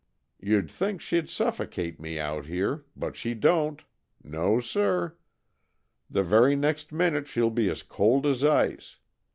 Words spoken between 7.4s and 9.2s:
be as cold as ice.